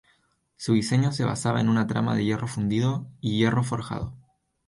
Su 0.55 0.73
diseño 0.73 1.11
se 1.11 1.25
basaba 1.25 1.61
en 1.61 1.69
una 1.69 1.85
trama 1.85 2.15
de 2.15 2.25
hierro 2.25 2.47
fundido 2.47 3.07
y 3.19 3.37
hierro 3.37 3.63
forjado. 3.63 4.15